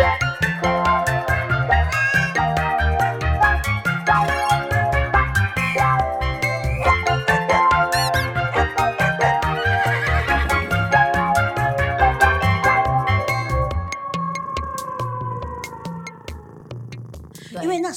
[0.00, 0.29] Bye.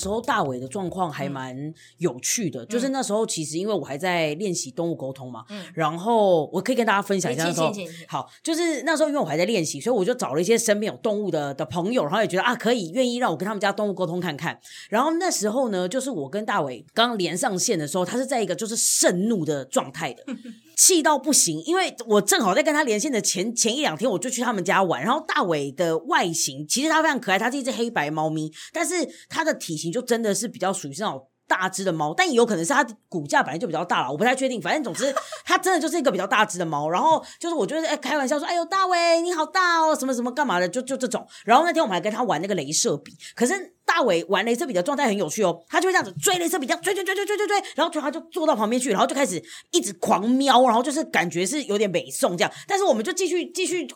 [0.03, 7.73] 时候大伟的状况还蛮有趣的，嗯、就是那时候其实因为我还在练习动物沟通嘛，嗯、然后我可以跟大家分享一下那时候，
[8.07, 14.59] 好，就是那时候因为我还在练习，所以我就找了一些身边有动物的的朋友，然后也觉得啊可以愿意让我跟他们家动物沟通看看。
[14.89, 20.23] 然后那时候呢，就是我跟大伟刚连上线的时候，他是在一个就是盛怒的状态的。
[20.75, 25.01] 气到不行，因为我正好在跟他连线的前前一两天，我就去他们家玩。
[25.01, 28.93] 然后大伟的外形其实他非常可爱，他是一只黑白猫咪，但是
[29.29, 34.61] 它的体型就真的是比较属于是那种大只的猫，但也有可能是它骨架本来就比较大了，我不太确定。
[34.61, 35.13] 反正总之，
[35.45, 36.89] 它真的就是一个比较大只的猫。
[36.89, 41.25] 然后就是我就是哎开玩笑说，哎呦大伟你好大哦，什么什么干嘛的，就就这种。
[41.45, 43.72] 然后那天我们还跟他玩那个镭射笔，可是。
[43.85, 53.87] 大伟玩镭射笔的状态很有趣哦，他就会这样子追镭射笔，这样追追追追追追追，然后就他就坐到旁边去，然后就开始一直狂瞄，然后就是感觉是有点北宋这样，但是我们就继续继续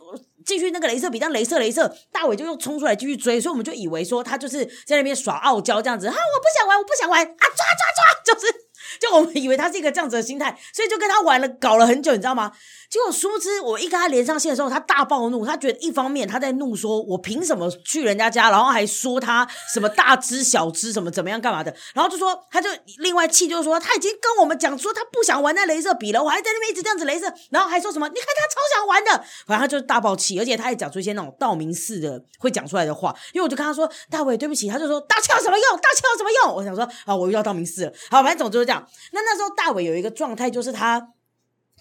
[0.45, 8.66] 继续那个镭射笔，这样镭射镭射，大伟就又冲出来继续追，所以我们就以为说他就是在那边耍傲娇这样子，啊，我不想玩，我不想玩啊，抓抓抓，就是。
[8.99, 12.51] 就我们以为他是一个这样子的心态，所以就跟他玩了，搞了很久，你知道吗？
[12.89, 29.11] 结果殊不知，我一跟他连上线的时候，他大暴怒，他觉得一方面他在怒说，我凭什么去人家家，然后还说他什么大只小只，什么怎么样干嘛的，然后就说他就另外气，就是说他已经跟我们讲说他不想玩那镭射笔了，我还在那边一直这样子镭射，然后还说什么你看他超想玩的，
[29.45, 36.55] 反正他就是大爆气，而且他还讲出一些那种道明寺的会讲出来的话，因为我就跟他说大伟对不起，他就说大气有什么用，大气有什么用？
[36.55, 38.76] 我想说啊，我遇到道明寺了，好，反正总之就这样，
[39.11, 39.47] 那那时候。
[39.57, 41.13] 大伟有一个状态，就是他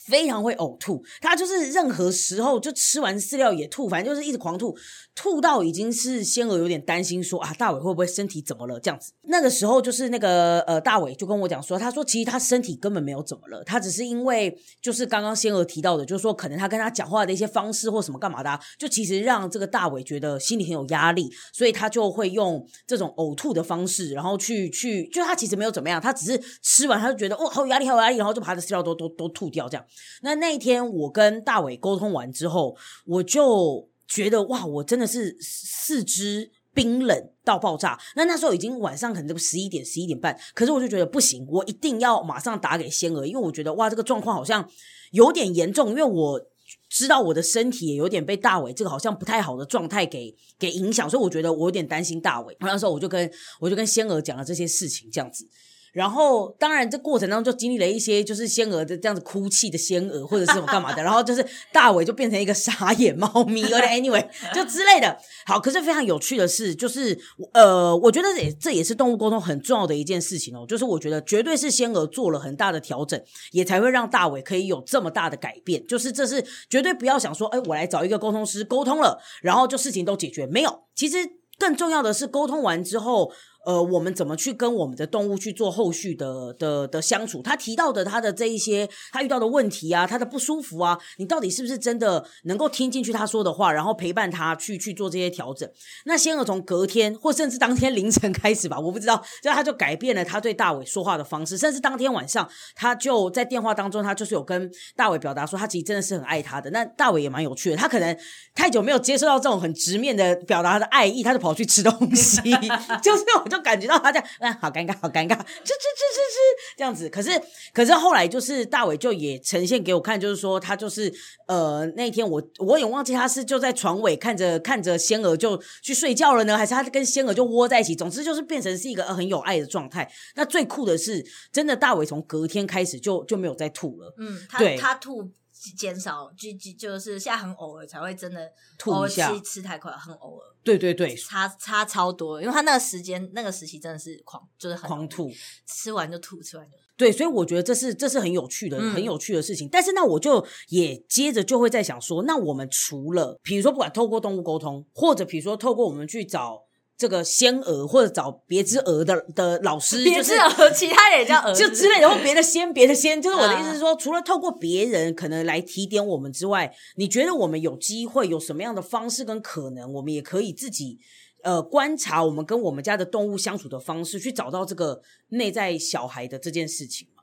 [0.07, 4.77] 非常会呕吐，他就是任何时候就吃完饲料也吐，反正就是一直狂吐。
[5.15, 8.79] 吐到已经是仙儿有点担心说，啊，大伟会不会身体怎么了？
[8.79, 29.87] 这样子，那个时候就是那个呃，大伟就跟我讲说，他说其实他身体根本没有怎么了，他只是因为就是刚刚仙儿提到的，就是说可能他跟他讲话的一些方式或什么干嘛的，就其实让这个大伟觉得心里很有压力，所以他就会用这种呕吐的方式，然后去去，就他其实没有怎么样，他只是吃完他就觉得哦，好有压力，好有压力，然后就把他的饲料都都都吐掉这样。
[30.23, 32.77] 那那一天我跟大伟沟通完之后，
[33.07, 33.89] 我就。
[34.09, 37.99] 觉得哇，我真的是四肢冰冷到爆炸。
[38.15, 44.65] 那那时候已经晚上可能十一点、十一点半，可是我就觉得不行，我一定要马上打给仙儿，因为我觉得哇，这个状况好像
[45.11, 46.41] 有点严重，因为我
[46.89, 52.57] 知道我的身体也有点被大伟这个好像不太好的状态给给影响，所以我觉得我有点担心大伟。
[52.61, 53.29] 那时候我就跟
[53.59, 55.49] 我就跟仙儿讲了这些事情，这样子。
[55.97, 61.01] 然后，当然，这过程当中就经历了一些，就是仙娥的这样子哭泣的仙娥，或者是什么干嘛的。
[61.03, 61.43] 然后就是
[61.73, 65.17] 大伟就变成一个傻眼猫咪，而且 anyway 就之类的。
[65.47, 67.19] 好，可是非常有趣的是，就是
[67.55, 70.67] 呃，我觉得也这也是动物沟通很重要的一件事情哦。
[70.69, 73.19] 就是我觉得绝对是仙娥做了很大的调整，
[73.53, 75.83] 也才会让大伟可以有这么大的改变。
[75.87, 80.47] 就是这是绝对不要想说，哎，我来找一个沟通师沟通了，然后就事情都解决。
[80.47, 81.17] 没有，其实
[81.59, 83.33] 更重要的是沟通完之后。
[83.67, 87.43] 呃，我们怎么去跟我们的动物去做后续的的的相处？
[87.43, 95.69] 他提到的他的这一些他遇到的问题啊，他的不舒服啊，你到底是不是真的能够听进去他说的话，然后陪伴他去去做这些调整？
[96.05, 106.71] 那仙儿从隔天或甚至当天凌晨开始吧，我不知道，就他就改变了他对大伟说话的方式，甚至当天晚上他就在电话当中，他就是有跟大伟表达说，他其实真的是很爱他的。
[106.71, 108.17] 那大伟也蛮有趣的，他可能
[108.55, 112.41] 太久没有接受到这种很直面的表达他的爱意，他就跑去吃东西，
[113.03, 113.56] 就是我就。
[113.57, 116.39] 就感觉到他这样，啊，好尴尬，好尴尬，吃吃吃吃吃
[116.77, 117.09] 这样子。
[117.09, 117.31] 可是，
[117.73, 121.13] 可是后来就是大伟就也呈现给我看，就是说他就是
[121.47, 127.95] 呃那天我我也忘记他是就在床尾看着看着仙儿就去睡觉了呢，还是他跟仙儿就窝在一起。
[127.95, 130.11] 总之就是变成是一个很有爱的状态。
[130.35, 134.15] 那最酷的是，真的大伟从隔天开始就就没有再吐了。
[134.19, 135.31] 嗯，他对他吐。
[135.73, 140.55] 减少就就就是现在很偶尔才会真的吐一下，吃吃太快很偶尔。
[140.63, 145.31] 对对对，差差超多，因为他那个时间那个时期真的是狂，就是很狂吐，
[145.67, 146.83] 吃完就吐，吃完就吐。
[146.97, 149.69] 对，所以我觉得这是这是很有趣的，嗯、很有趣的事情。
[149.71, 156.66] 但是那我就也接着就会在想说，那我们除了比如说不管透过动物沟通，或者比如说透过我们去找。
[156.99, 170.99] 这个仙鹅或者找别只鹅的的老师，别只鹅，其他人也叫鹅，就之类的，或别的仙，别的仙，就是我的意思是说，除了透过别人可能来提点我们之外，你觉得我们有机会有什么样的方式跟可能，我们也可以自己
[171.43, 177.23] 呃观察我们跟我们家的动物相处的方式，去找到这个内在小孩的这件事情吗？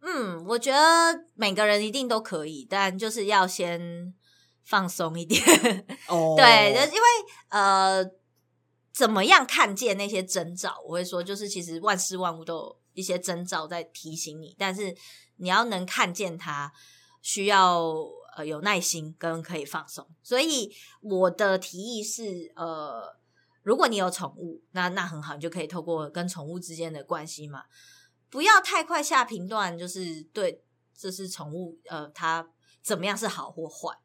[0.00, 0.78] 嗯，我觉得
[1.34, 4.14] 每个人一定都可以，但就是要先
[4.64, 5.42] 放松一点。
[6.08, 7.06] 哦，对，因为
[7.50, 8.10] 呃。
[9.00, 10.78] 怎么样看见那些征兆？
[10.84, 14.94] 我会说，就是其实万事万物都有一些征兆在提醒你，但是
[15.36, 16.70] 你要能看见它，
[17.22, 17.82] 需要
[18.36, 20.06] 呃有耐心跟可以放松。
[20.22, 20.70] 所以
[21.00, 23.16] 我的提议是，呃，
[23.62, 27.64] 如果你有宠物，那那很好，你就可以透过跟宠物之间的关系嘛，
[28.28, 30.62] 不要太快下评断，就是对，
[30.94, 32.46] 这是宠物，呃，它
[32.82, 33.96] 怎么样是好或坏？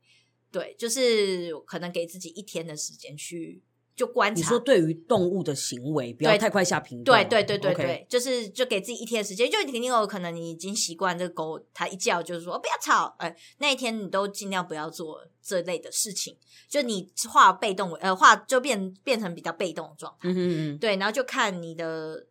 [0.50, 3.62] 对，就是可能给自己一天的时间去。
[3.96, 7.28] 就观察，你说对于动物的行为，不要太快下评断。
[7.30, 9.50] 对对对对对.就是就给自己一天时间。
[9.50, 16.38] 就肯定有可能你已经习惯这个狗，它一叫就是说不要吵，哎，那一天你都尽量不要做这类的事情。
[16.68, 20.30] 就你化被动，呃，化就变变成比较被动的状态。
[20.30, 20.78] 嗯嗯嗯。
[20.78, 22.26] 对，然后就看你的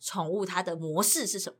[0.00, 1.56] 宠物它的模式是什么。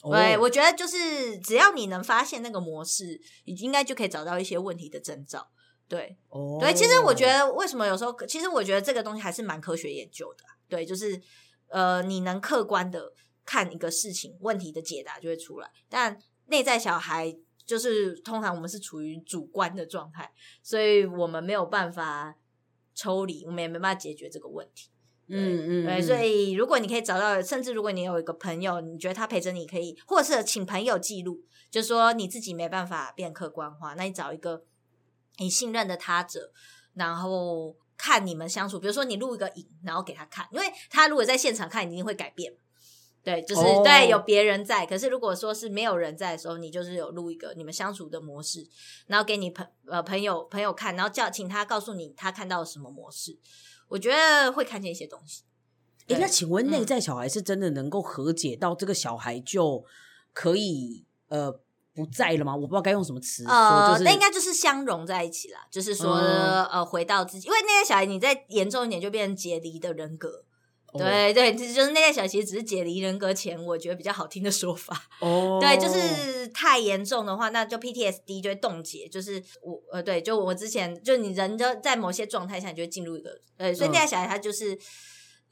[0.00, 0.14] Oh.
[0.14, 5.48] 对，我觉得就是只要你能发现那个模式，你应该就可以找到一些问题的征兆。
[5.88, 6.60] 对，oh.
[6.60, 10.44] 对，其实我觉得为什么有时候，其实我觉得这个东西还是蛮科学研究的。
[10.68, 11.18] 对，就是
[11.68, 13.14] 呃，你能客观的
[13.46, 15.70] 看一个事情，问题的解答就会出来。
[15.88, 16.18] 但
[16.48, 20.30] 内在小孩就是通常我们是处于主观的状态，
[20.62, 22.36] 所以我们没有办法
[22.94, 24.90] 抽离，我们也没办法解决这个问题。
[25.28, 34.64] 嗯嗯，对，所以如果你可以找到，甚至如果你有一个朋友，你觉得他陪着你可以，或者是请朋友记录，就说你自己没办法变客观化，那你找一个。
[35.38, 36.52] 你信任的他者，
[36.94, 42.52] 然后看你们相处，比如说你录一个影，然后给他看，因为他如果在现场看，一定会改变。
[43.24, 43.84] 对，就是、oh.
[43.84, 44.86] 对，有别人在。
[44.86, 48.66] 可是如果说是没有人在的时候，你就是有录一个你们相处的模式，
[49.06, 53.36] 然后给你朋呃朋友朋友看，然后叫请他告诉你他看到了什么模式。
[53.88, 55.42] 我觉得会看见一些东西。
[56.06, 59.84] 诶，那请问内在小孩是真的能够和解到这个小孩就
[60.32, 61.60] 可以、嗯、呃？
[61.98, 62.54] 不在了吗？
[62.54, 63.44] 我不知道该用什么词。
[63.44, 65.58] 呃，那、就是那、应该就是相融在一起了。
[65.68, 70.44] 就是说、嗯，呃，回到自己，因为内在小孩，你再严重一点，就变成解离的人格。
[70.92, 74.96] 哦、对对，就是内在小孩其实只是解离人格前，我觉得比较好听的说法。
[75.20, 79.06] 哦，对，就是太严重的话，那就 PTSD 就会冻结。
[79.08, 84.78] 就是我呃，对，就我之前就你人就在某些状态下，你就会进入一个呃，所以内在小孩他就是、嗯、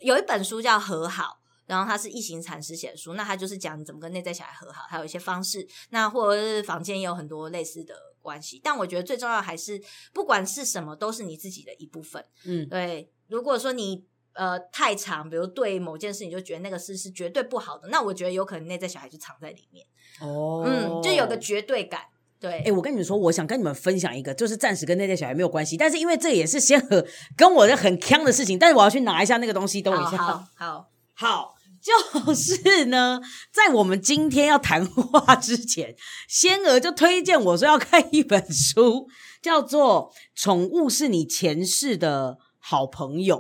[0.01, 1.41] 有一本书叫《和好》。
[1.67, 5.67] 然后他是一行禅师写的书，那他就是讲怎么跟内在小孩和好，还有一些方式。
[5.91, 9.81] 那或者是房间也有很多类似的关系，但我觉得最重要的还是，
[10.13, 12.25] 不管是什么，都是你自己的一部分。
[12.45, 13.11] 嗯，对。
[13.29, 14.05] 如果说你
[14.35, 19.87] 呃太长，比如对某件事你就觉得那个事是绝对不好的，那我觉得有可能内在小孩就藏在里面。
[20.21, 22.03] 哦，嗯，就有个绝对感。
[22.39, 27.05] 对，哎，我跟你们说，我想跟你们分享一个，就是暂时跟内在小孩没有关系，但是因为这也是先和
[27.35, 30.19] 跟我的很呛的事情，但是我要去拿一下那个东西，等我一下。
[30.19, 31.56] 好，好，好。
[31.87, 33.21] 就是呢，
[33.53, 35.95] 在我们今天要谈话之前，
[36.29, 39.07] 仙儿就推荐我说要看一本书，
[39.41, 40.11] 叫做
[40.43, 43.37] 《宠物是你前世的好朋友》。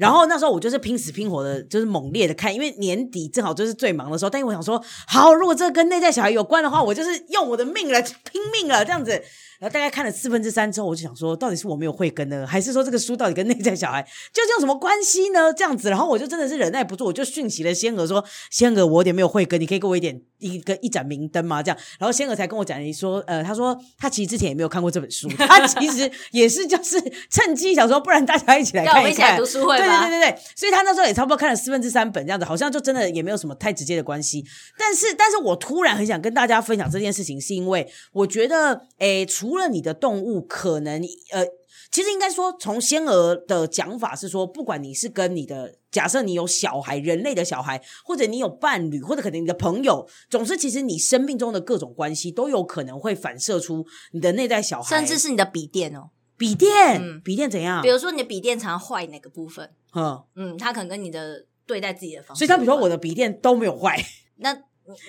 [0.00, 4.30] 然后那时候我就是拼死拼活的，就是猛烈的看，因为年底正好就是最忙的时候。
[4.30, 9.22] 但是我想说，好，如果这跟内在小孩有关的话，我就是用我的命来拼命了，这样子。
[9.60, 14.02] 然后大概看了四分之三之后，我就想说，到底是我没有慧根呢，还是说这个书到底跟内在小孩
[14.32, 15.52] 究竟有什么关系呢？
[15.52, 26.98] 这样子，然后我就真的是忍耐不住，我就讯息了仙娥说：“仙娥，我有点没有慧根，你可以给我一点一个一盏明灯吗？”这样，然后仙娥才跟我讲，你说：“呃，他说他其实之前也没有看过这本书，他其实也是就是
[27.28, 34.44] 趁机想说，不然大家一起来看一看， 读书会对对对对对，所以他那时候也差不多看了四分之三本这样子，好像就真的也没有什么太直接的关系。
[34.76, 40.40] 但是，但是我突然很想跟大家分享这件事情，是因为我觉得，诶，除了你的动物。
[40.50, 41.00] 可能
[41.32, 41.44] 呃，
[41.92, 57.82] 其实应该说，从仙儿的讲法是说，不管你是跟你的假设，你有小孩，人类的小孩，或者你有伴侣，或者可能你的朋友，总是其实你生命中的各种关系都有可能会反射出你的内在小孩，甚至是你的笔电哦，笔电，嗯，笔电怎样？
[57.82, 59.70] 比如说你的笔电常坏哪个部分？
[59.92, 64.02] 嗯嗯，它可能跟你的对待自己的方式，所以他比如说我的笔电都没有坏，
[64.36, 64.56] 那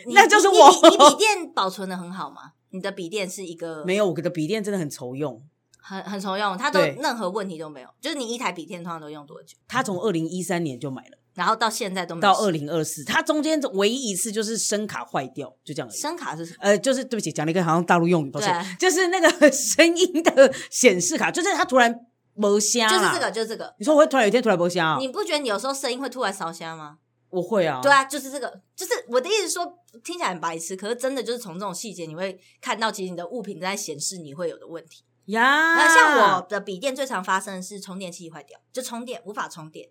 [0.08, 2.52] 那就是我，你你笔电保存的很好吗？
[2.72, 5.42] 你的笔电是一个 没有，我的笔电真的很愁用，
[5.78, 7.88] 很很愁用，它都任何问题都没有。
[8.02, 9.56] 就是你一台笔电通常都用多久？
[9.70, 15.98] 他从二零一三年就买了，然后到现在都没到二零二四，它中间唯一一次就是声卡坏掉，就这样而已。
[15.98, 16.58] 声卡是什么？
[16.60, 21.92] 呃，就是对不起，讲了一个好像大陆用语，抱歉，就是那个 声音的显示卡，就是它突然
[22.36, 23.74] 没声，就是这个，就是这个。
[23.80, 25.00] 你说我会突然有一天突然没声？
[25.00, 26.98] 你不觉得你有时候声音会突然烧声吗？
[27.32, 29.66] 我会啊，对啊，就是这个，就是我的意思说，
[30.04, 35.42] 听起来很白痴，可是真的就是从这种细节，你会看到其实你的物品在显示你会有的问题呀。
[35.76, 39.90] 那像我的笔电最常发生的是充电器坏掉，就充电无法充电，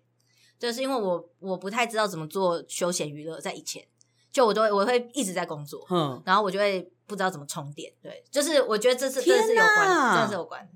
[0.61, 3.83] 就是因为我我不太知道怎么做休闲娱乐，在以前
[4.31, 10.69] 就我都会我会一直在工作，嗯，然后我就会不知道怎么充电，对，就是我觉得这是这是有关，真的是有关，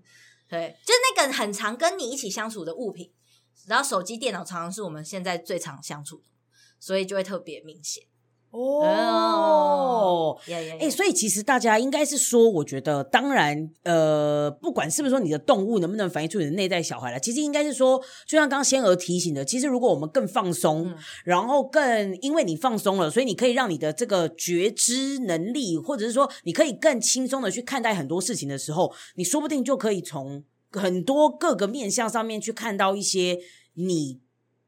[0.50, 3.12] 对，就是那个很常跟你一起相处的物品。
[3.68, 6.24] 然后手机、电脑常常是我们现在最常相处的，
[6.80, 8.04] 所以就会特别明显。
[8.58, 10.38] 哦，
[10.80, 20.96] 哎，所以其实大家应该是说，我觉得，当然，呃，不管是不是说你的动物能不能反映出你的内在小孩来，其实应该是说，就像刚刚仙娥提醒的，其实如果我们更放松，嗯、
[21.26, 33.40] 然后更因为你放松了，所以你可以让你的这个觉知能力，或者是说你可以更轻松的去看待很多事情的时候，你说不定就可以从很多各个面向上面去看到一些
[33.74, 34.22] 你。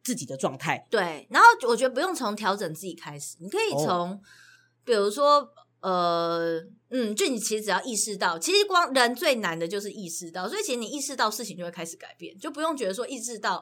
[0.08, 4.20] 自己的状态，对，然后我觉得不用从调整自己开始，你可以从，哦、
[4.86, 5.50] 比如说，
[5.82, 13.58] 呃，嗯，就你其实只要意识到，其实光人最难的就是意识到，所以其实你意识到事情就会开始改变，就不用觉得说意识到，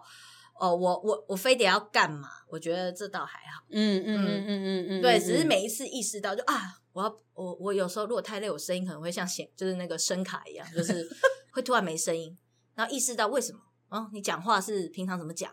[0.59, 2.29] 哦、呃，我我我非得要干嘛？
[2.47, 11.09] 我觉得这倒还好，嗯嗯嗯嗯嗯嗯，对，只是每一次意识到就啊，我要我我有时候如果太累，我声音可能会像显就是那个声卡一样，就是
[11.53, 12.37] 会突然没声音，
[12.75, 13.59] 然后意识到为什么？
[13.89, 15.51] 哦，你讲话是平常怎么讲？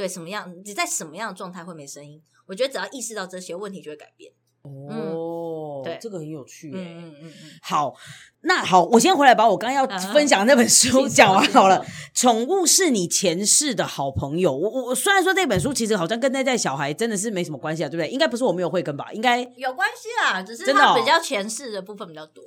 [0.00, 0.50] 对，什么样？
[0.64, 2.22] 你在什么样的状态会没声音？
[2.46, 4.32] 我觉得只要意识到这些问题，就会改变。
[4.62, 6.70] 哦，对，这个很有趣。
[6.74, 7.50] 嗯嗯嗯嗯。
[7.60, 7.94] 好，
[8.40, 11.84] 那好，我先回来把我刚刚要分享的那本书 讲完好了。
[12.14, 14.56] 宠物是你前世的好朋友。
[14.56, 18.10] 我我虽然说这本书其实好像跟内在小孩真的是没什么关系啊，对不对？
[18.10, 19.12] 应该不是我没有慧根吧？
[19.12, 22.42] 应该有关系啦，只是它比较前世的部分比较多。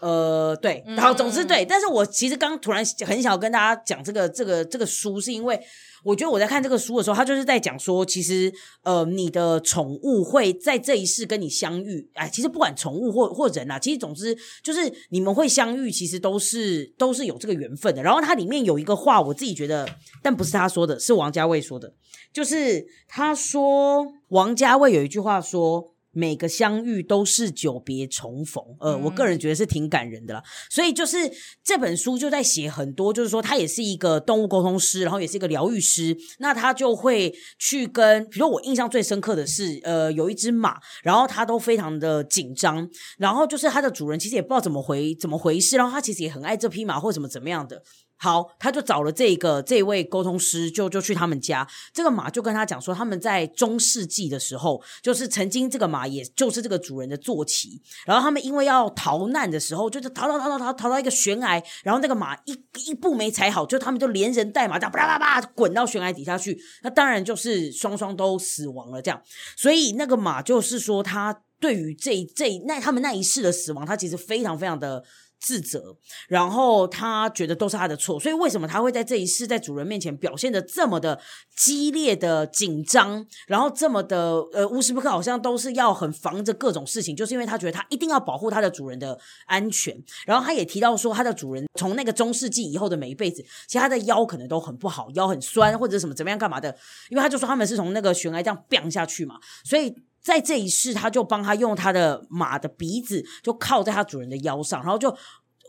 [0.00, 1.64] 呃，对，好，总之对。
[1.64, 5.58] 但是我其实刚突然很想跟大家讲这个这个这个书，是因为。
[6.04, 8.52] 我觉得我在看这个书的时候，他就是在讲说，其实
[8.82, 12.10] 呃，你的宠物会在这一世跟你相遇。
[12.14, 18.02] 哎，其实不管宠物或或人啊，其实总之就是你们会相遇，其实都是都是有这个缘分的。
[18.02, 19.88] 然后它里面有一个话，我自己觉得，
[20.22, 21.92] 但不是他说的，是王家卫说的，
[22.32, 25.94] 就是他说王家卫有一句话说。
[26.12, 30.42] 每个相遇都是久别重逢，呃，我个人觉得是挺感人的啦。
[30.68, 31.16] 所以就是
[31.62, 36.16] 这本书就在写很多，就是说他也是一个动物沟通师，然后也是一个疗愈师。
[36.38, 42.88] 那他就会去跟，比如说我印象最深刻的是，呃，有一只马，然后它都非常的紧张，
[43.18, 47.82] 然后就是它的主人其实也不知道怎么回怎么回事，然后他其实也很爱这匹马或怎么怎么样的。
[48.22, 51.66] 好，他就找了这个这位沟通师，就就去他们家。
[51.90, 57.80] 这个马就跟他讲说，他们在中世纪的时候，就是曾经这个马，也就是这个主人的坐骑。
[58.04, 62.52] 然后他们因为要逃难的时候，就是逃逃逃逃逃逃到一个悬崖，然后那个马一
[62.86, 66.60] 一步没踩好，就他们就连人带马这样啪啪啪滚到悬崖底下去。
[66.82, 69.00] 那当然就是双双都死亡了。
[69.00, 69.18] 这样，
[69.56, 75.02] 所以那个马就是说，他对于这这那他们那一世的死亡，他其实非常非常的。
[75.40, 75.96] 自责，
[76.28, 81.18] 然后他觉得都是他的错，所以为什么他会在这一世在主人面前表现得这么的
[81.56, 89.96] 激烈的紧张，然后这么的呃无时不刻好像都是要很防着各种事情，就是因为他觉得他一定要保护他的主人的安全。
[90.26, 96.76] 然后他也提到说，他的主人从那个中世纪以后的每一辈子，其实他的腰可能都很不好，腰很酸或者什么怎么样干嘛的，
[97.08, 99.94] 因为他就说他们是从那个悬崖这样掉下去嘛，所以。
[100.20, 105.16] 在这一世，他就帮他用他的马的鼻子，就靠在他主人的腰上，然后就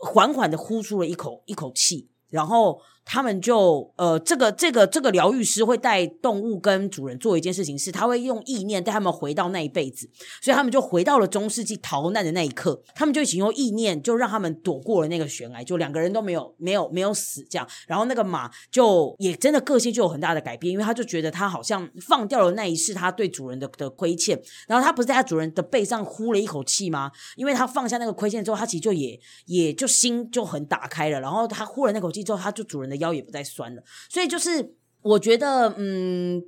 [0.02, 2.80] 缓缓的呼出了一口一口气，然后。
[3.04, 10.08] 他们就呃，这个这个这个疗愈师会带动物跟主人做一件事情，是他会用意念带他们回到那一辈子，
[10.40, 17.68] 所以他们就回到了中世纪逃难的那一刻，他们就一起用意念就让他们躲过了那个悬崖，就两个人都没有没有没有死这样。
[17.86, 27.10] 然后那个马就也真的个性就有很大的改变，因为他就觉得他好像放掉了那一世他对主人的的亏欠，然后他不是在他主人的背上呼了一口气吗？
[27.36, 36.42] 因为他放下那个亏欠之后，他其实就也也就心就很打开了，然后他呼了那口气之后，他就主人腰也不再酸了，所以就是我觉得，嗯，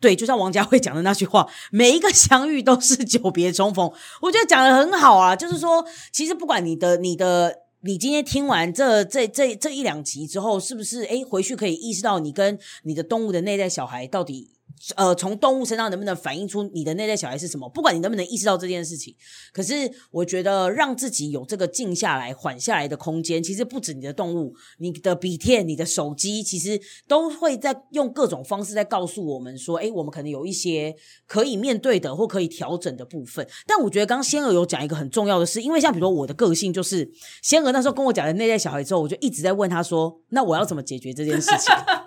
[0.00, 3.90] 对，就像王家卫讲的那句话，每一个相遇都是久别重逢，
[4.22, 5.34] 我觉得讲的很好啊。
[5.34, 14.55] 就是说，其实不管你的、你的、你今天听完这、这、这、这一两集之后，是不是诶回去可以意识到你跟你的动物的内在小孩到底。
[14.96, 17.68] 呃，从动物身上能不能反映出你的内在小孩是什么？
[17.68, 19.14] 不管你能不能意识到这件事情，
[19.52, 30.94] 可是我觉得让自己有这个静下来、缓下来的空间，其实不止你的动物，你的笔电、你的手机，其实都会在用各种方式在告诉我们说，诶，我们可能有一些
[31.26, 33.46] 可以面对的或可以调整的部分。
[33.66, 37.10] 但我觉得刚刚仙儿有讲一个很重要的事，因为像比如说我的个性就是，
[37.42, 41.74] 仙儿那时候跟我讲的内在小孩之后，我就一直在问他说，那我要怎么解决这件事情？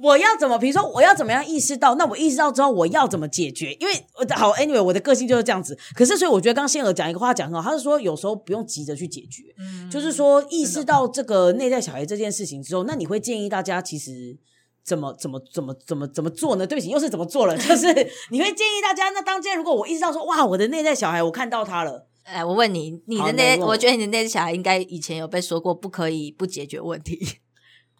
[0.00, 0.58] 我要怎么？
[0.58, 1.94] 比如说，我要怎么样意识到？
[1.96, 3.72] 那我意识到之后，我要怎么解决？
[3.80, 3.92] 因为
[4.36, 5.76] 好，anyway，我的个性就是这样子。
[5.94, 14.36] 可是，所以我觉得刚刚仙儿讲一个话讲很好，他是说有时候不用急着去解决，嗯，就是说意识到这个内在小孩这件事情之后，那你会建议大家其实
[14.84, 16.66] 怎么怎么怎么怎么怎么做呢？
[16.66, 17.56] 对不起，又是怎么做了？
[17.58, 17.86] 就是
[18.30, 27.18] 你会建议大家，那当今天如果我意识到说，哇，我的内在小孩，我看到他了，哎，我问你，你的内，我觉得你的内在小孩应该以前有被说过，不可以不解决问题。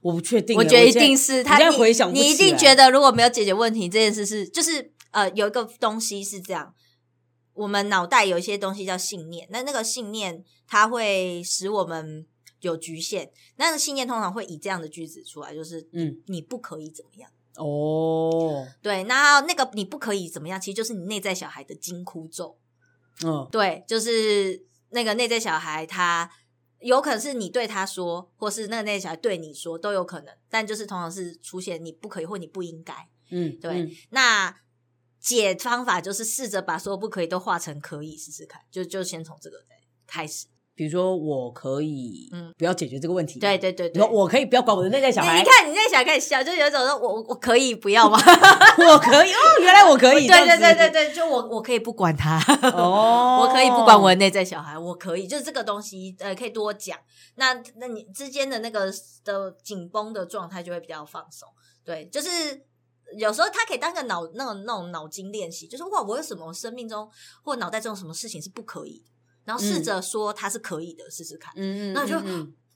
[0.00, 1.58] 我不确定，我觉得一定是他。
[1.58, 6.74] 你回想，你一定觉得如果没有解决问题这件事是，就是呃，有一个东西是这样，
[7.54, 12.26] 我们脑袋有一些东西叫信念，那那个信念它会使我们
[12.60, 17.30] 有局限，那个信念通常会以这样的句子出来，就是嗯，你不可以怎么样。
[17.56, 22.56] 哦，对，那那个你不可以怎么样，其实就是你内在小孩的金箍咒。
[23.24, 26.30] 嗯，对，就是那个内在小孩，他
[26.80, 33.08] 有可能是你对他说，或是那个内在小孩对你说都有可能，但就是通常是出现你不可以或你不应该。
[33.30, 33.82] 嗯，对。
[33.82, 34.60] 嗯，那
[35.18, 39.64] 解方法就是试着把所有不可以都化成可以，试试看，就就先从这个
[40.06, 40.46] 开始。
[40.78, 43.40] 比如说，我可以，嗯，不要解决这个问题。
[43.40, 45.36] 对对对对，我可以不要管我的内在小孩。
[45.36, 48.16] 你看，你内在小孩开始笑，就有一种说，我我可以不要吗？
[48.88, 50.28] 我可以哦，原来我可以。
[50.28, 52.38] 对对对对对，就我我可以不管他。
[52.74, 56.96] 哦， 我可以不管我的内在小孩，我可以，就是这个东西，呃，可以多讲。
[57.34, 58.86] 那那你之间的那个
[59.24, 61.48] 的紧绷的状态就会比较放松。
[61.84, 62.28] 对，就是
[63.18, 67.10] 有时候他可以当个脑那种那种脑筋练习，就是哇，我有什么生命中
[67.42, 69.10] 或脑袋中什么事情是不可以的？
[69.48, 71.50] 然后试着说他是可以的，试试看。
[71.56, 72.18] 嗯嗯，那就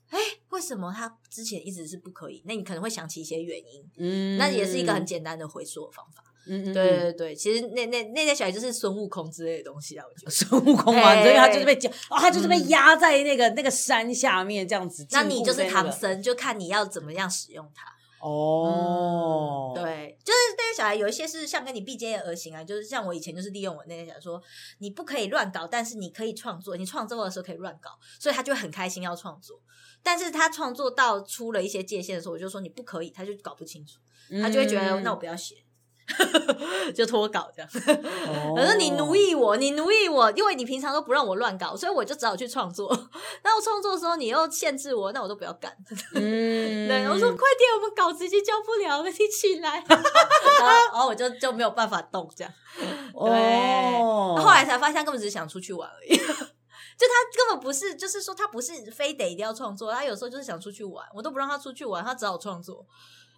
[0.09, 0.17] 哎，
[0.49, 2.41] 为什么他之前一直是不可以？
[2.47, 3.85] 那你可能会想起一些原因。
[3.97, 6.23] 嗯，那也是一个很简单的回溯的方法。
[6.47, 11.75] 嗯嗯，对对对，其实那那那些小孩就是孙悟空之类的东西啊，我觉得孙悟空嘛，所以他就是被
[12.09, 15.05] 哦，他就是被压在那个那个山下面这样子。
[15.11, 17.85] 那你就是唐僧，就看你要怎么样使用它。
[18.25, 24.41] 哦、嗯，对，就是那些小孩有一些是像跟你并肩而行啊，就是像我以前就是利用我那些小孩说，
[24.77, 29.59] 你不可以乱搞，但是你可以创作，你创作的时候可以乱搞，所以他就很开心要创作。
[30.01, 33.99] 但是他创作到出了一些界限的时候，我就说你不可以，他就搞不清楚，
[34.41, 35.55] 他就会觉得、嗯、那我不要写。
[36.93, 37.69] 就脱稿这样，
[38.55, 42.89] 可是你奴役我，你奴役我，因为你平常都不让我乱搞，所以我就只好去创作。
[43.43, 45.71] 那我创作的时候，你又限制我，那我都不要干。
[46.15, 49.83] 嗯，对，我说快点，我们稿子已经交不了了，你起来。
[49.87, 52.53] 然后，然后我就就没有办法动这样。
[52.77, 56.17] 对，哦、后来才发现根本只是想出去玩而已。
[56.95, 62.85] 就他根本不是，就是说他不是非得一定要创作，他有时候就是想出去玩，我都不让他出去玩，他只好创作。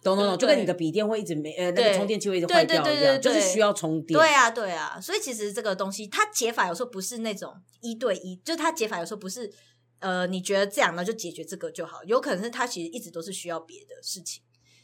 [0.02, 4.18] 懂懂懂，就跟你的笔电会一直没呃，那个充电器会一直坏掉一样，就是需要充电。
[4.18, 9.52] 对啊，对啊，所以其实这个东西，它解法有时候不是那种一对一，就是它解法有时候不是
[9.98, 14.42] 呃，你觉得这样呢就解决这个就好，有可能是它其实一直都是需要别的事情。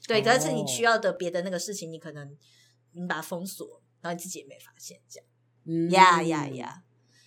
[0.08, 2.36] 对，但是你需要的别的那个事情，你可能
[2.92, 5.26] 你把它封锁，然后你自己也没发现这样。
[5.64, 6.82] 嗯呀呀呀，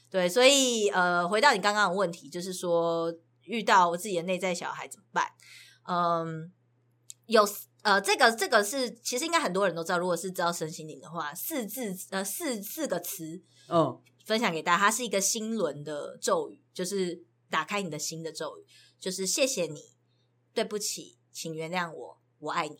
[0.09, 5.25] 对，所以呃，回到你刚刚的问题，就是说遇到我自己的内在小孩怎么办？
[5.87, 6.51] 嗯，
[7.27, 7.47] 有。
[7.85, 18.65] 呃，这个这个是其实应该很多人都知道，如果是知道身心灵的话，四字呃四四个词，嗯，分享给大家，它是一个心轮的咒语，就是打开你的心的咒语，
[18.99, 19.91] 就是谢谢你，
[20.51, 22.79] 对不起，请原谅我，我爱你。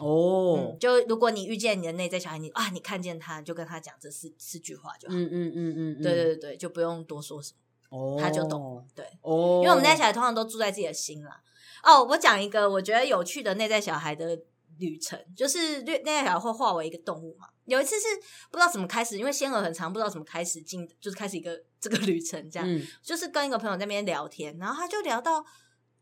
[0.00, 5.14] 哦、嗯，就如果你遇见你的内在小孩，你啊，你看见他，就跟他讲这四四句话就好。
[5.14, 7.52] 嗯嗯嗯嗯，对对对，就不用多说什
[7.88, 8.84] 么，哦，他就懂了。
[8.96, 11.40] 对，哦，因为我们内在小孩通常都住在自己的心啦。
[11.84, 14.40] 哦，我讲一个我觉得有趣的内在小孩的
[14.78, 17.48] 旅程，就是内在小孩会化为一个动物嘛。
[17.66, 18.06] 有一次是
[18.50, 25.44] 不知道怎么开始，因为仙儿很长，不知道怎么开始进，就是开始一个这个旅程，这样，嗯、就是跟一个朋友在那边聊天，然后他就聊到，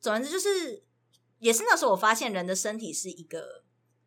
[0.00, 0.82] 总之就是
[1.38, 3.62] 也是那时候我发现人的身体是一个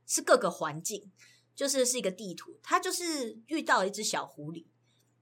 [0.06, 1.12] 是各个环境，
[1.56, 4.66] 就是是一个地图，他就是遇到一只小狐狸，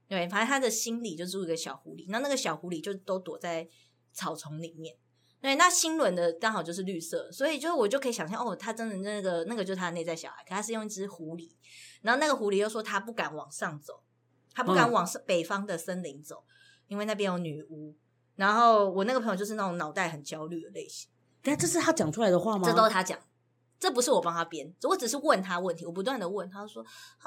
[0.08, 3.68] 对，反正他的心里就住一个小狐狸，然后那个小狐狸就都躲在
[4.12, 4.96] 草丛里面。
[5.44, 11.50] 对，那心轮的刚好就是绿色，所以就我就可以想象，哦，他真的那个那个就是他的内在小孩，可他是用一只狐狸，
[12.00, 14.02] 然后那个狐狸又说他不敢往上走，
[14.54, 16.48] 他不敢往北方的森林走，嗯、
[16.88, 17.94] 因为那边有女巫。
[18.36, 21.10] 然后我那个朋友就是那种脑袋很焦虑的类型。
[21.42, 22.66] 但这是他讲出来的话吗？
[22.66, 23.18] 这都是他讲，
[23.78, 26.82] 这不是我帮他编，我只是问他问题，我不断的问，他说，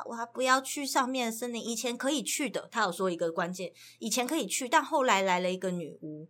[0.07, 6.27] 我还不要去上面的森林，以前可以去的，他有说一个关键，以前可以去，但后来来了一个女巫。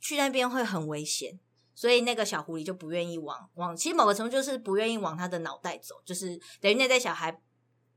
[0.00, 1.38] 去那边会很危险，
[1.74, 7.40] 所以那个小狐狸就不愿意往往，其实某个程度就是不愿意往他的脑袋走，就是等于那代小孩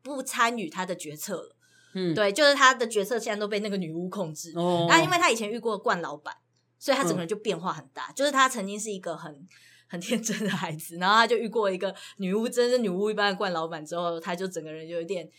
[0.01, 1.55] 不参与他的决策了。
[1.93, 4.53] 嗯，对，就是他的决策现在都被那个女巫控制。
[4.55, 6.33] 哦，然后因为他以前遇过冠老板，
[6.79, 8.07] 所以他整个人就变化很大。
[8.07, 9.45] 嗯，就是他曾经是一个很
[9.87, 15.29] 很天真的孩子，然后他就遇过一个女巫，真是女巫一般的冠老板之后，他就整个人就有点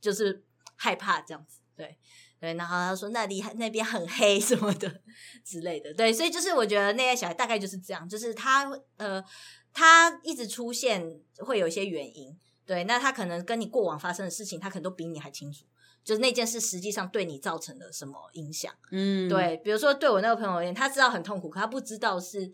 [0.00, 0.42] 就是
[0.76, 1.60] 害怕这样子。
[1.76, 1.98] 对。
[2.40, 5.02] 对，然后他说那里那边很黑什么的
[5.44, 9.22] 之类的，对，所以就是我觉得那些小孩大概就是这样，就是他呃，
[9.72, 15.64] 他一直出现会有一些原因，对，那他可能跟你过往发生的事情，他可能都比你还清楚，
[16.04, 22.52] 就是那件事实际上对你造成了什么影响，嗯，对，比如说对我那个朋友而言，他知道很痛苦，可他不知道是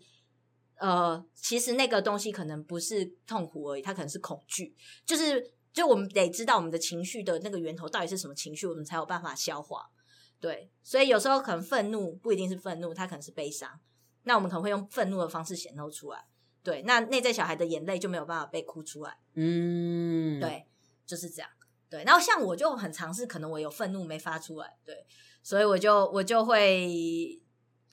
[0.77, 4.75] 呃，其实那个东西可能不是痛苦而已，它可能是恐惧。
[5.05, 9.91] 就是，就我们得知道我们的情绪的那个源头到底是什么情绪，我们才有办法消化。
[10.39, 13.79] 对，所以有时候可能愤怒不一定是愤怒，它可能是悲伤。
[14.23, 16.25] 那我们可能会用愤怒的方式显露出来。
[16.63, 19.17] 对，那内在小孩的眼泪就没有办法被哭出来。
[19.33, 20.65] 嗯，对，
[21.05, 21.51] 就是这样。
[21.89, 25.05] 对，然后像我就很尝试，可能我有愤怒没发出来，对，
[25.43, 27.41] 所以我就我就会。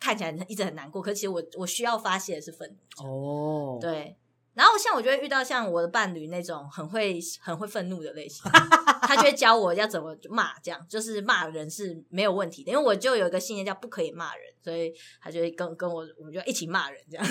[0.01, 3.07] 看起来一直很难过，可是其实我我需要发泄的是愤怒。
[3.07, 4.19] 哦，对。
[4.55, 8.43] 然后像我就会遇到像我的伴侣那种很会很会愤怒的类型，
[9.03, 12.71] 他就会教我要怎么骂，这样就是骂人是没有问题的。
[12.71, 17.27] 因为我就有一个信念叫不可以骂人，所以他就会跟跟我我们就一起骂人这样。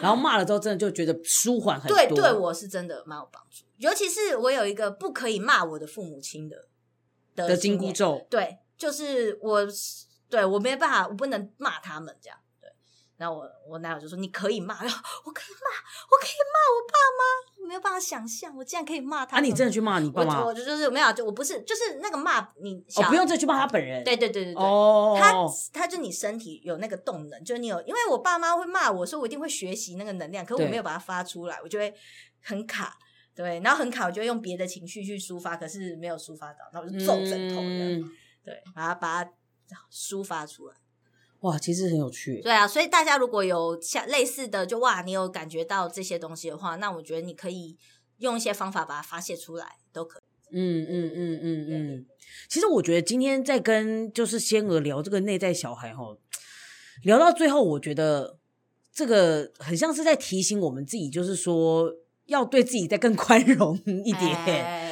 [0.00, 1.96] 然后骂了之后，真的就觉得舒缓很多。
[1.96, 3.64] 对，对我是真的蛮有帮助。
[3.76, 6.66] 尤其是我有一个不可以骂我的父母亲的
[7.34, 8.26] 的金箍咒。
[8.30, 9.66] 对，就是我。
[10.26, 12.36] 对，我没办法，我不能骂他们这样。
[13.16, 20.40] 对，然后我我男友就说：“你可以骂，我可以骂，我可以骂我爸妈，我没有办法想象，我竟然可以骂他。”啊，你真的去骂你爸妈？
[20.40, 24.02] 我我就是没有，就我不是，就是那个骂你，哦，不用再去骂他本人。
[24.04, 25.32] 对对对对对，哦，他
[25.72, 31.94] 他就你身体有那个动能，就你有，因为我爸妈会骂我说，我一定会学习那个能量，可是我没有把它发出来，我就会
[32.42, 32.98] 很卡。
[33.34, 38.10] 对，然后很卡，我就会用别的情绪去抒发，可是没有抒发到，然后我就揍枕头这样，嗯，
[38.44, 39.30] 对，把它把它。
[39.90, 40.74] 抒发出来，
[41.44, 42.40] 哇，其实很有趣。
[42.40, 47.76] 对啊，所以大家如果有像类似的，就哇，你有感觉到这些东西的话，那我觉得你可以
[48.16, 50.22] 用一些方法把它发泄出来，都可以。
[50.56, 52.06] 嗯嗯嗯嗯嗯。
[52.48, 56.16] 其实我觉得今天在跟就是仙娥聊这个内在小孩哈，
[57.02, 58.38] 聊到最后，我觉得
[58.90, 61.92] 这个很像是在提醒我们自己，就是说
[62.24, 64.34] 要对自己再更宽容一点。
[64.34, 64.83] 哎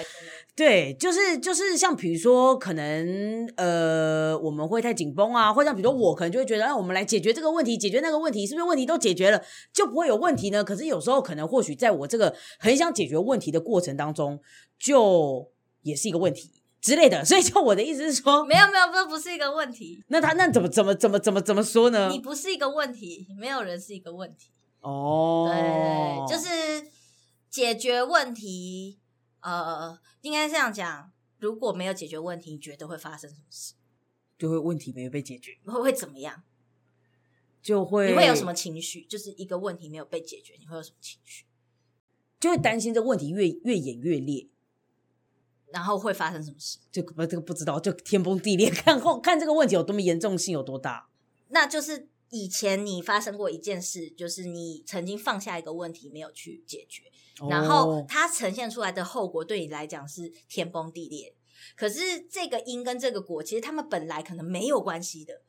[0.54, 10.62] 对，就是就是像比如说，可能呃，我们会太紧绷啊，或者像比如说我可能就会觉得，哎，我们来解决这个问题，解决那个问题，是不是问题都解决了，就不会有问题呢？
[10.62, 14.38] 可是有时候可能或许在我这个很想解决问题的过程当中，
[14.78, 16.50] 就也是一个问题
[16.82, 17.24] 之类的。
[17.24, 20.04] 所以就我的意思是说，没有没有，不不是一个问题。
[20.08, 22.10] 那他那怎么怎么怎么怎么怎么说呢？
[22.12, 24.50] 你不是一个问题，没有人是一个问题。
[24.82, 26.88] 哦，对，就是
[27.48, 28.98] 解决问题。
[29.42, 33.74] 呃，应该这样讲，如果没有解决问题，你觉得会发生什么事？
[34.38, 36.42] 就会问题没有被解决，会会怎么样？
[37.62, 39.04] 就会你会有什么情绪？
[39.04, 41.44] 就是一个问题没有被解决，你会有什么情绪？
[42.40, 44.48] 就会担心这问题越越演越烈，
[45.68, 46.78] 然后会发生什么事？
[46.90, 51.08] 这个这个不知道，就天崩地裂， 看后看这个问题有多么严重性有多大。
[51.48, 57.04] 那就是以前你发生过一件事，就是你曾经放下一个问题没有去解决。
[57.48, 61.34] 然后它呈现出来的后果对你来讲是天崩地裂，
[61.74, 65.42] 可是这个因跟这个果其实他们本来可能没有关系的，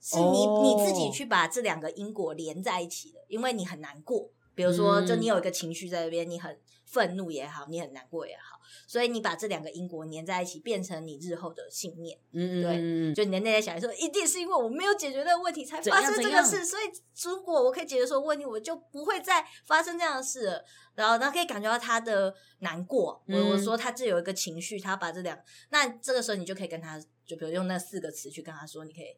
[0.00, 6.56] 是你你自己去把这两个因果连在一起的，因为你很难过，比如说就你有一个情绪在那边，你很
[6.94, 8.60] 愤怒也好，你很难过也好。
[8.86, 12.16] 所以你把这两个因果粘在一起，变成你日后的信念。
[12.32, 16.82] 嗯，对，就你的内在小孩说，一定是因为我没有解决那个问题才发生这个事，所以
[17.24, 20.64] 如果我可以解决所有问题，我就不会再发生这样的事了。
[20.94, 23.22] 然后他可以感觉到他的难过。
[23.26, 25.36] 我、嗯、我说他这有一个情绪，他把这两，
[25.70, 29.16] 那这个时候你就可以跟他，就比如用那四个词去跟他说，你可以，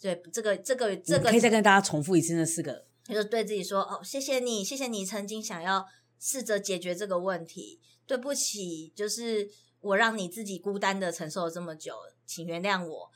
[0.00, 5.86] 对，这个这个这个，可以再跟大家重复一次那四个，就是对自己说，哦，谢谢你，谢谢你曾经想要
[6.24, 7.82] 试着解决这个问题。
[8.06, 13.10] 对不起，就是我让你自己孤单的承受了这么久，请原谅我。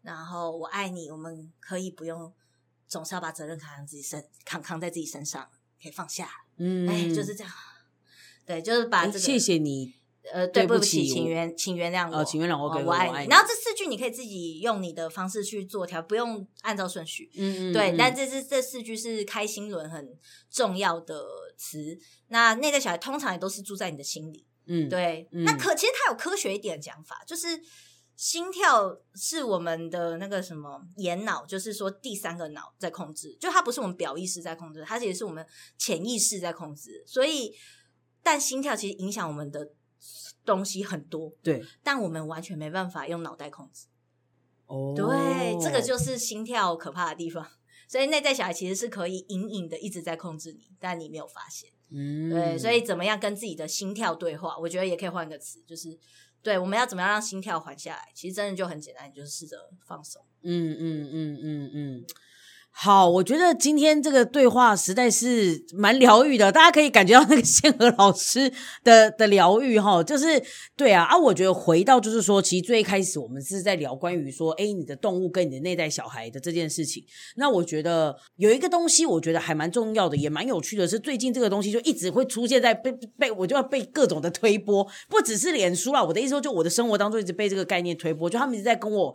[0.00, 2.32] 然后我爱你，我们可以不用
[2.86, 5.50] 总是要把责任扛在自己身，扛扛在自己身上，
[5.82, 6.30] 可以放下。
[6.56, 7.52] 嗯，哎，就是这样。
[8.46, 9.18] 对，就是把这个。
[9.18, 9.94] 谢谢你。
[10.32, 13.28] 呃，对不起，请原请原谅我，请原谅我，我爱你。
[13.28, 17.30] 然后这四句你可以自己用你的方式去做调，不用按照顺序。
[17.36, 17.72] 嗯嗯。
[17.72, 20.16] 对，但这是这四句是开心轮很
[20.50, 21.24] 重要的
[21.56, 21.98] 词。
[22.28, 25.28] 那内在小孩通常也都是住在你的心里，嗯，对。
[25.32, 27.60] 嗯、那可其实它有科学一点的讲法，就是
[28.16, 35.46] 心跳是我们的那个什么眼脑，就是说第三个脑在控制，就它不是我们表意识在控制，它其实是我们
[35.78, 37.02] 潜意识在控制。
[37.06, 37.54] 所以，
[38.22, 39.70] 但心跳其实影响我们的
[40.48, 43.86] 东西很多，对，但我们完全没办法用脑袋控制。
[44.66, 47.46] 哦，对，这个就是心跳可怕的地方。
[47.86, 51.70] 所以内在小孩其实是可以隐隐的一直在控制你，但你没有发现。
[51.90, 54.58] 嗯，对，所以怎么样跟自己的心跳对话？
[54.58, 55.98] 我觉得也可以换一个词，就是
[56.42, 58.08] 对，我们要怎么样让心跳缓下来？
[58.14, 60.22] 其实真的就很简单，你就是试着放松。
[60.42, 62.04] 嗯嗯嗯嗯嗯。
[62.80, 68.52] 好，我觉得今天这个对话实在是蛮疗愈的，大家可以感觉到那个仙和老师
[68.84, 70.40] 的的疗愈哈，就是
[70.76, 77.04] 对啊啊，我觉得回到就是说，其实最一开始我们是在聊关于说，诶，你的动物跟你的内在小孩的这件事情。
[77.34, 89.12] 那我觉得有一个东西，我觉得还蛮重要的，也蛮有趣的，是最近这个东西就一直会出现在被被我就要被各种的推波，不只是脸书啦，我的意思说，就我的生活当中一直被这个概念推波，就他们一直在跟我。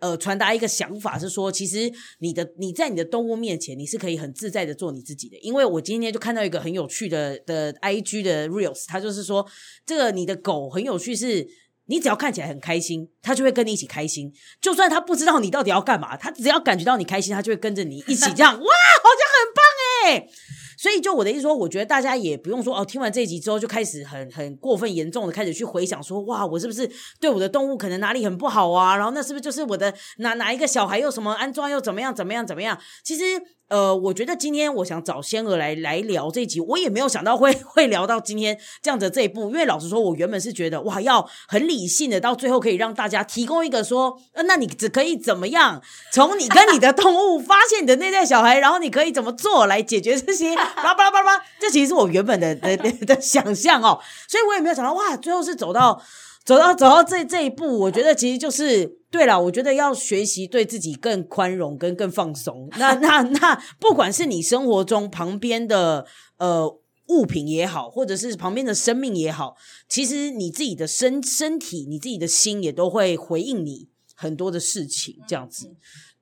[0.00, 5.36] 呃，传达一个想法是说，其实你的你在你的动物面前，你是可以很自在的做你自己的。
[5.38, 9.46] 因为我今天就看到一个很有趣的的 IG 的 Reels，他就是说，
[9.84, 11.48] 这个你的狗很有趣是，是
[11.86, 14.32] 你只要看起来很开心，它就会跟你一起开心。
[14.60, 18.52] 就算它不知道你到底要干嘛，它只要感觉到你开心，它就会跟着你一起这样。
[18.58, 19.64] 哇，好像很棒
[20.04, 20.28] 诶。
[20.76, 28.96] 所以，就我的意思说，我觉得大家也不用说哦，听完这一集之后就开始很很过分严重的开始去回想说，哇，我是不是对我的动物可能哪里很不好啊？
[28.96, 32.78] 然后那是不是就是我的哪哪一个小孩又什么安装又怎么样怎么样怎么样？
[33.02, 33.22] 其实。
[33.68, 45.82] 呃，我觉得今天我想找仙娥来来聊这一集，我也没有想到会会聊到今天这样的这一步，因为老实说，我原本是觉得哇，要很理性的，到最后可以让大家提供一个说，那你只可以怎么样？
[46.12, 56.02] 从你跟你的动物发现你的内在小孩，然后你可以怎么做来解决这些拉巴拉巴拉，这其实是我原本的的的，的想象哦，所以我也没有想到哇，最后是走到。
[56.44, 59.42] 走到走到这这一步，我觉得其实就是对了。
[59.42, 62.68] 我觉得要学习对自己更宽容跟更放松。
[62.78, 69.56] 那那那，不管是你生活中旁边的呃物品也好，或者是旁边的生命也好，
[69.88, 75.16] 其实你自己的身身体、你自己的心也都会回应你很多的事情。
[75.26, 75.74] 这样子，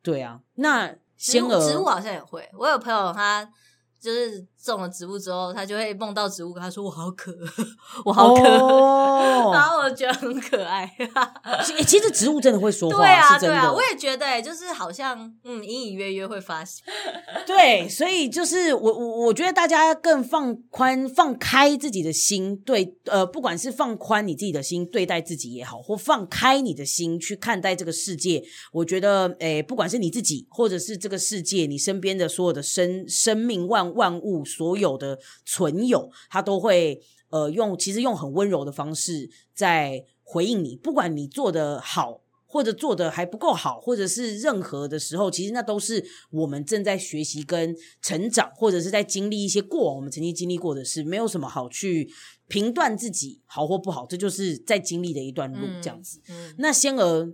[0.02, 0.40] 对啊。
[0.54, 2.48] 那仙娥植物好像也会。
[2.58, 3.50] 我有朋友他。
[4.04, 7.34] 就是种了植物之后，他就会梦到植物，跟他说：“我好渴，
[8.04, 8.42] 我好渴。
[8.42, 9.52] Oh.
[9.54, 10.90] ”然后我觉得很可爱。
[11.86, 13.38] 其实植物真的会说话，对啊。
[13.38, 16.84] 对啊，我也觉得，就是好像嗯，隐隐约约会发现。
[17.46, 33.84] 对，所以就是我我我觉得大家更放宽、放开自己的心，对，呃，不管是放宽你自己的心对待自己也好，或放开你的心去看待这个世界，我觉得，诶，不管是你自己，或者是这个世界，你身边的所有的生生命万。
[33.94, 40.76] 万物所有的存有，他都会呃用，其实用很温柔的方式在回应你。
[40.76, 51.02] 不管你做的好，或者做的还不够好，或者是任何的时候，其实那都是我们正在学习跟成长，或者是在经历一些过往我们曾经经历过的事。
[51.02, 52.08] 没有什么好去
[52.46, 56.20] 评断自己好或不好，这就是在经历的一段路，这样子。
[56.28, 57.32] 嗯嗯、那仙儿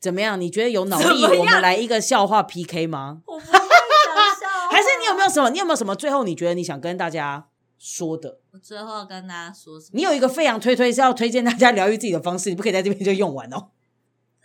[0.00, 0.40] 怎么样？
[0.40, 1.24] 你觉得有 脑力？
[1.24, 3.22] 我们来一个笑话 PK 吗？
[5.08, 5.50] 有没有什么？
[5.50, 5.94] 你有没有什么？
[5.96, 8.40] 最后你觉得你想跟大家说的？
[8.52, 9.90] 我最后要跟大家说什么？
[9.94, 13.70] 你有一个非常推推是要推荐大家疗愈自己的方式，你不可以在这边就用完哦。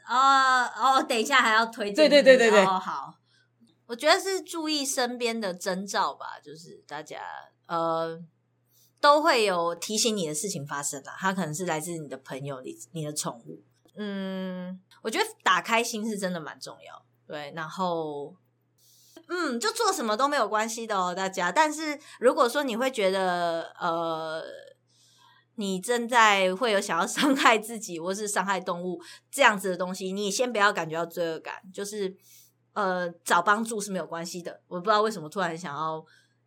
[0.08, 1.96] 哦哦，等一下还要推荐？
[1.96, 2.66] 对对对对对。
[2.66, 3.16] 哦，好，
[3.88, 7.22] 我觉得是注意身边的征兆吧，就是大家
[7.68, 8.20] 呃
[9.00, 11.16] 都会有提醒你的事情发生啦。
[11.18, 13.62] 它可能是来自你的朋友、你你的宠物。
[13.96, 17.06] 嗯，我觉得打开心是真的蛮重要。
[17.26, 18.36] 对，然后。
[19.36, 21.52] 嗯，就做什么都没有关系的哦，大家。
[21.52, 24.44] 但是如果说你会觉得，呃，
[25.56, 32.16] 你正在会有想要 伤害自己或是伤害动物这样子的东西，你先不要感觉到罪恶感，就是
[32.74, 34.62] 呃，找帮助是没有关系的。
[34.68, 36.06] 我不知道为什么突然想要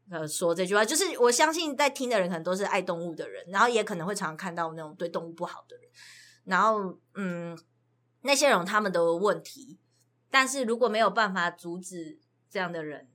[0.08, 5.90] 呃说这句话，就是我相信在听的人可能都是爱动物的人，然后也可能会常常看到那种对动物不好的人，
[6.44, 7.58] 然后嗯，
[8.20, 9.76] 那些人他们的问题，
[10.30, 12.20] 但是如果没有办法阻止。
[12.50, 13.08] 这样的人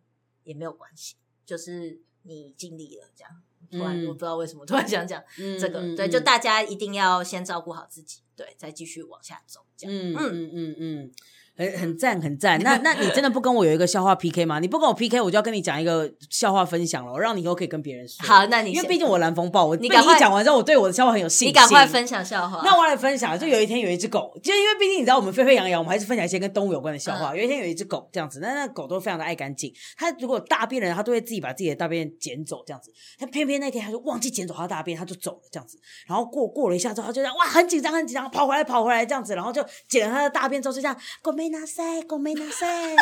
[0.44, 1.16] 也没有关系，
[1.46, 3.42] 就是你尽力了，这样。
[3.72, 9.96] 突然我不知道为什么突然想讲这个，嗯、对，就大家一定要先照顾好自己，对，再继续往下走，这样。
[9.96, 11.12] 嗯嗯嗯嗯。
[11.58, 14.60] 很很赞很赞，那 那你真的不跟我有一个笑话 PK 吗？
[14.60, 18.26] 你不跟我 PK，我就要跟你讲一个笑话分享了，我让你以后可以跟别人说。
[18.26, 21.48] 好，那你因为毕竟我蓝风暴，我你赶快讲完之后，我对我的笑话很有信心。
[21.50, 22.62] 你赶快分享笑话。
[22.64, 27.34] 那我来分享，就有一天有一只狗，就因为毕竟你知道我们沸沸扬扬，我们还是分享一些跟动物有关的笑话。
[27.34, 32.92] 嗯、有一天有一只狗这样子，那那狗都非常的爱干净，它如果大便了，它都会自己把自己的大便捡走这样子。
[33.20, 35.78] 它偏偏那天它就忘记捡走它的大便，它就走了这样子。
[36.08, 42.67] 然后过过了一下之后，它就这样哇很紧张很紧张，跑回来跑回来这样子，然后就捡了它的大便之后就这样，ごめんなさい，ごめん那谁？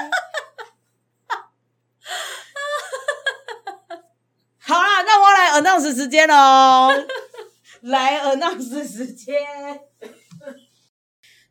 [4.67, 7.07] 好啦，那我来 announce 时间喽，
[7.83, 9.37] 来 announce 时间。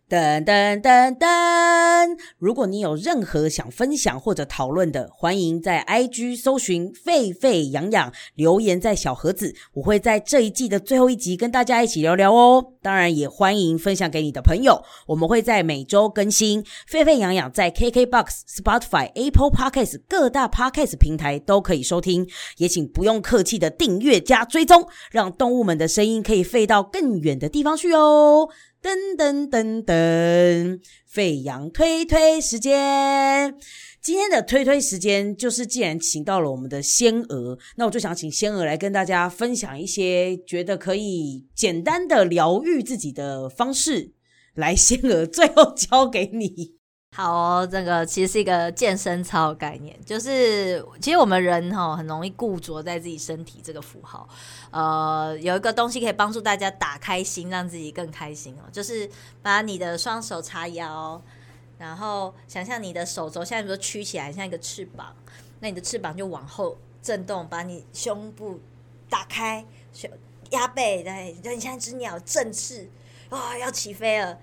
[0.09, 2.17] 噔噔噔噔！
[2.39, 12.73] 如果你有任何想分享或者讨论的，欢迎在 IG 搜寻“沸沸扬扬”，留言在小盒子，我会在这一季的最后一集跟大家一起聊聊哦。
[12.81, 14.83] 当然，也欢迎分享给你的朋友。
[15.09, 22.27] 我们会在每周更新“沸沸扬扬”，在 KKBOX、Spotify、Apple Podcast 各大 Podcast 平台都可以收听。
[22.57, 28.49] 也请不用客气的订阅加追踪，让动物们的声音可以飞到更远的地方去哦。
[28.81, 30.81] 噔噔噔噔，
[31.13, 33.57] 吠扬推推时间。
[34.01, 44.13] 今天的推推时间就是，既然请到了我们的仙娥，那我就想请仙娥来跟大家分享一些觉得可以简单的疗愈自己的方式。
[44.55, 46.78] 来，仙娥，最后交给你。
[47.21, 54.29] 好哦，这个其实是一个健身操概念，就是其实我们人哈很容易固着在自己身体这个符号，
[54.71, 59.11] 呃，有一个东西可以帮助大家打开心，让自己更开心哦，就是
[59.43, 61.21] 把你的双手叉腰，
[61.77, 65.13] 然后想象你的手肘现在比如说曲起来像一个翅膀，
[65.59, 68.61] 那你的翅膀就往后震动，把你胸部
[69.11, 70.09] 打开，胸
[70.51, 72.89] 压背，对，就你像一只鸟振翅，
[73.29, 74.39] 啊、哦，要起飞了。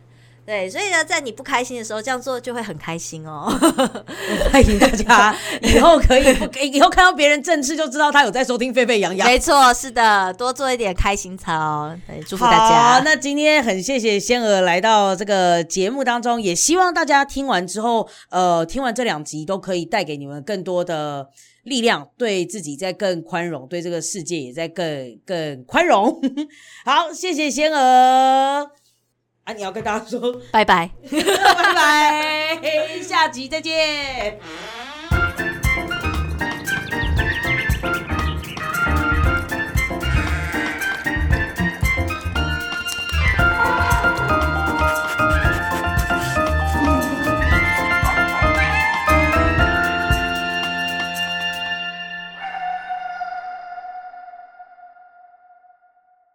[0.46, 3.52] 对，所以呢，在你不开心的时候，这样做就会很开心哦。
[4.54, 9.28] 欢迎大家 以后可以不，以后看到别人正式就知道他有在收听沸沸扬扬。
[9.28, 11.92] 没错，是的，多做一点开心操。
[12.06, 12.94] 对，祝福大家。
[12.94, 21.28] 好，那今天很谢谢仙娥来到这个节目当中，也希望大家听完之后，呃，听完这两集都可以带给你们更多的
[21.64, 26.22] 力量，对自己在更宽容，对这个世界也在更更宽容。
[26.86, 28.70] 好，谢谢仙娥。
[29.46, 29.54] 啊！
[29.54, 32.60] 你要跟大家说拜拜， 拜拜，
[33.02, 34.40] 下集再见。